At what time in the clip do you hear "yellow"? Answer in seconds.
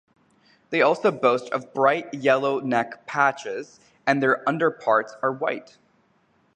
2.11-2.59